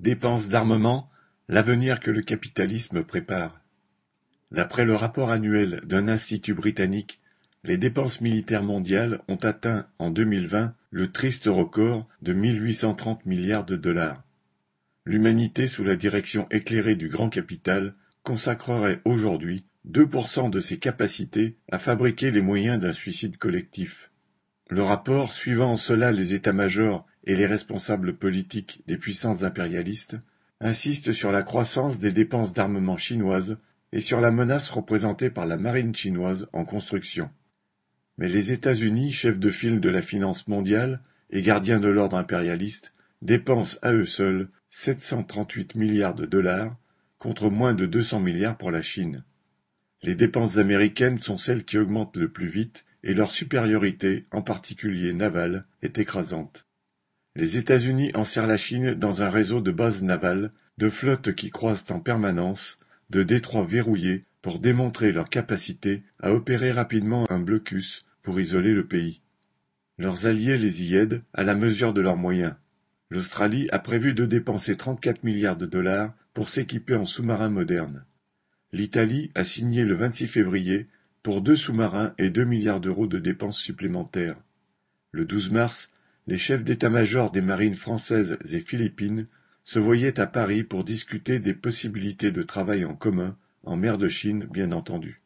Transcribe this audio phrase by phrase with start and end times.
[0.00, 1.10] Dépenses d'armement,
[1.50, 3.60] l'avenir que le capitalisme prépare.
[4.50, 7.20] D'après le rapport annuel d'un institut britannique,
[7.64, 13.76] les dépenses militaires mondiales ont atteint en 2020 le triste record de 1830 milliards de
[13.76, 14.22] dollars.
[15.04, 21.78] L'humanité, sous la direction éclairée du grand capital, consacrerait aujourd'hui 2% de ses capacités à
[21.78, 24.10] fabriquer les moyens d'un suicide collectif.
[24.70, 30.16] Le rapport, suivant en cela les états-majors et les responsables politiques des puissances impérialistes,
[30.60, 33.58] insiste sur la croissance des dépenses d'armement chinoises
[33.90, 37.30] et sur la menace représentée par la marine chinoise en construction.
[38.16, 41.00] Mais les États-Unis, chefs de file de la finance mondiale
[41.30, 46.76] et gardiens de l'ordre impérialiste, dépensent à eux seuls 738 milliards de dollars
[47.18, 49.24] contre moins de 200 milliards pour la Chine.
[50.04, 55.12] Les dépenses américaines sont celles qui augmentent le plus vite et leur supériorité, en particulier
[55.12, 56.66] navale, est écrasante.
[57.36, 61.90] Les États-Unis enserrent la Chine dans un réseau de bases navales, de flottes qui croisent
[61.90, 62.78] en permanence,
[63.10, 68.86] de détroits verrouillés pour démontrer leur capacité à opérer rapidement un blocus pour isoler le
[68.86, 69.20] pays.
[69.98, 72.54] Leurs alliés les y aident à la mesure de leurs moyens.
[73.10, 78.04] L'Australie a prévu de dépenser 34 milliards de dollars pour s'équiper en sous-marins modernes.
[78.72, 80.86] L'Italie a signé le 26 février
[81.22, 84.40] pour deux sous-marins et 2 milliards d'euros de dépenses supplémentaires.
[85.12, 85.90] Le 12 mars,
[86.26, 89.26] les chefs d'état-major des marines françaises et philippines
[89.64, 94.08] se voyaient à Paris pour discuter des possibilités de travail en commun, en mer de
[94.08, 95.20] Chine bien entendu.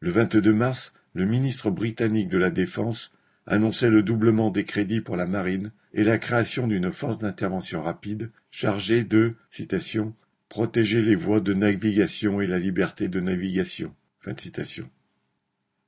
[0.00, 3.12] Le 22 mars, le ministre britannique de la Défense
[3.46, 8.30] annonçait le doublement des crédits pour la marine et la création d'une force d'intervention rapide
[8.50, 10.14] chargée de citation,
[10.50, 13.94] protéger les voies de navigation et la liberté de navigation.
[14.18, 14.90] Fin de citation.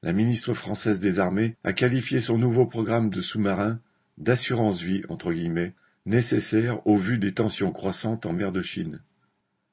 [0.03, 3.81] La ministre française des Armées a qualifié son nouveau programme de sous-marin
[4.17, 5.75] d'assurance vie entre guillemets
[6.07, 9.03] nécessaire au vu des tensions croissantes en mer de Chine.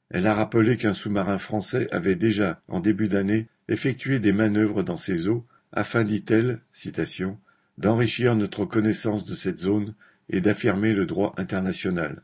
[0.09, 4.97] Elle a rappelé qu'un sous-marin français avait déjà, en début d'année, effectué des manœuvres dans
[4.97, 7.39] ces eaux afin, dit-elle, citation,
[7.77, 9.93] d'enrichir notre connaissance de cette zone
[10.29, 12.21] et d'affirmer le droit international.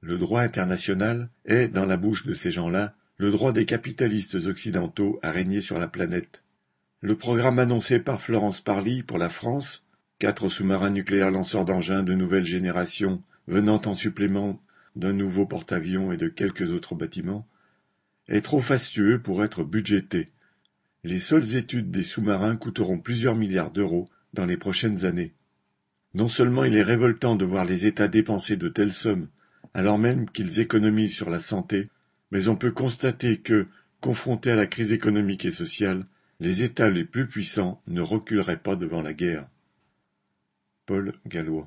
[0.00, 5.18] Le droit international est, dans la bouche de ces gens-là, le droit des capitalistes occidentaux
[5.22, 6.42] à régner sur la planète.
[7.00, 9.84] Le programme annoncé par Florence Parly pour la France
[10.18, 14.60] Quatre sous-marins nucléaires lanceurs d'engins de nouvelle génération venant en supplément
[14.96, 17.46] d'un nouveau porte-avions et de quelques autres bâtiments,
[18.26, 20.30] est trop fastueux pour être budgété.
[21.04, 25.34] Les seules études des sous-marins coûteront plusieurs milliards d'euros dans les prochaines années.
[26.14, 29.28] Non seulement il est révoltant de voir les États dépenser de telles sommes,
[29.72, 31.88] alors même qu'ils économisent sur la santé,
[32.30, 33.66] mais on peut constater que,
[34.00, 36.06] confrontés à la crise économique et sociale,
[36.40, 39.48] les États les plus puissants ne reculeraient pas devant la guerre.
[40.86, 41.66] Paul Gallois